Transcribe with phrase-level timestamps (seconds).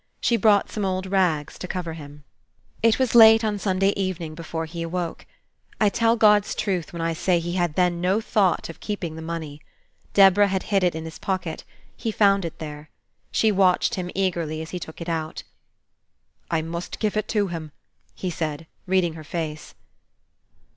[0.19, 2.23] She brought some old rags to cover him.
[2.81, 5.27] It was late on Sunday evening before he awoke.
[5.79, 9.23] I tell God's truth, when I say he had then no thought of keeping this
[9.23, 9.61] money.
[10.15, 11.63] Deborah had hid it in his pocket.
[11.95, 12.89] He found it there.
[13.31, 15.43] She watched him eagerly, as he took it out.
[16.49, 17.71] "I must gif it to him,"
[18.15, 19.75] he said, reading her face.